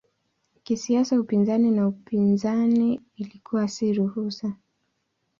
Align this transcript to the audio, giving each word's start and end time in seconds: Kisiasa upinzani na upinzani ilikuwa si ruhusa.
Kisiasa 0.63 1.19
upinzani 1.19 1.71
na 1.71 1.87
upinzani 1.87 3.01
ilikuwa 3.15 3.67
si 3.67 3.93
ruhusa. 3.93 4.55